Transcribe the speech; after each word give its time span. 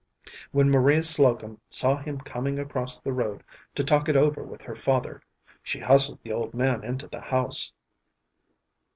When 0.51 0.71
Maria 0.71 1.03
Slocum 1.03 1.59
saw 1.69 1.95
him 1.97 2.19
coming 2.21 2.57
across 2.57 2.99
the 2.99 3.13
road 3.13 3.43
to 3.75 3.83
talk 3.83 4.09
it 4.09 4.17
over 4.17 4.41
with 4.41 4.63
her 4.63 4.73
father, 4.73 5.21
she 5.61 5.77
hustled 5.79 6.23
the 6.23 6.31
old 6.33 6.55
man 6.55 6.83
into 6.83 7.05
the 7.07 7.21
house. 7.21 7.71